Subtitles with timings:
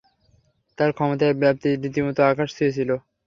[0.77, 2.89] তার ক্ষমতার ব্যাপ্তি রীতিমত আকাশ ছুঁয়েছিল!